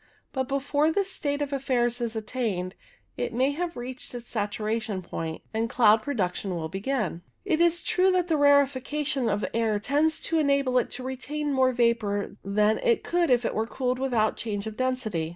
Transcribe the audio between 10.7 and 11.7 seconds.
it to retain